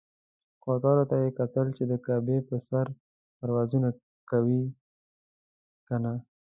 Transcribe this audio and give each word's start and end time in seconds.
کوترو 0.63 1.03
ته 1.09 1.15
یې 1.23 1.29
کتل 1.39 1.67
چې 1.77 1.83
د 1.91 1.93
کعبې 2.05 2.37
پر 2.47 2.57
سر 2.67 2.85
پرواز 3.39 3.71
کوي 4.29 4.61
کنه. 5.87 6.13